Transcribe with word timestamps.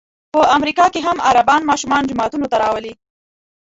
په 0.33 0.41
امریکا 0.57 0.85
کې 0.93 0.99
هم 1.07 1.17
عربان 1.29 1.61
ماشومان 1.69 2.03
جوماتونو 2.09 2.45
ته 2.51 2.57
راولي. 2.63 2.93